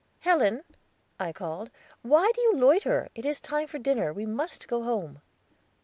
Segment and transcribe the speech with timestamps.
[0.21, 0.63] Helen,"
[1.19, 1.69] I called,
[2.01, 3.09] "why do you loiter?
[3.13, 4.11] It is time for dinner.
[4.11, 5.21] We must go home."